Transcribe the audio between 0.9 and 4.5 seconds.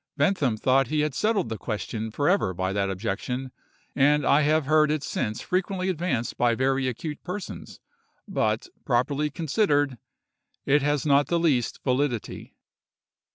had settled the question for ever by that objection; and I